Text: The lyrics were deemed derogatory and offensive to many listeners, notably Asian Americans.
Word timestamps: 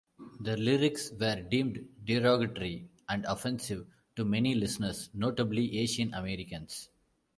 The 0.39 0.57
lyrics 0.57 1.11
were 1.11 1.43
deemed 1.43 1.87
derogatory 2.05 2.89
and 3.07 3.23
offensive 3.25 3.85
to 4.15 4.25
many 4.25 4.55
listeners, 4.55 5.11
notably 5.13 5.77
Asian 5.77 6.11
Americans. 6.15 6.89